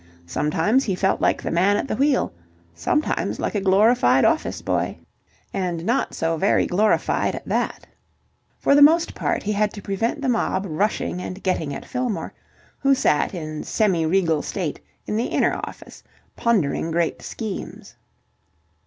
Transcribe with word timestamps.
Sometimes 0.25 0.83
he 0.85 0.95
felt 0.95 1.21
like 1.21 1.43
the 1.43 1.51
man 1.51 1.77
at 1.77 1.87
the 1.87 1.95
wheel, 1.95 2.33
sometimes 2.73 3.39
like 3.39 3.53
a 3.53 3.61
glorified 3.61 4.25
office 4.25 4.59
boy, 4.63 4.97
and 5.53 5.85
not 5.85 6.15
so 6.15 6.37
very 6.37 6.65
glorified 6.65 7.35
at 7.35 7.45
that. 7.47 7.85
For 8.57 8.73
the 8.73 8.81
most 8.81 9.13
part 9.13 9.43
he 9.43 9.51
had 9.51 9.71
to 9.75 9.81
prevent 9.83 10.23
the 10.23 10.27
mob 10.27 10.65
rushing 10.67 11.21
and 11.21 11.43
getting 11.43 11.71
at 11.71 11.85
Fillmore, 11.85 12.33
who 12.79 12.95
sat 12.95 13.35
in 13.35 13.63
semi 13.63 14.03
regal 14.03 14.41
state 14.41 14.79
in 15.05 15.15
the 15.17 15.27
inner 15.27 15.53
office 15.67 16.01
pondering 16.35 16.89
great 16.89 17.21
schemes. 17.21 17.93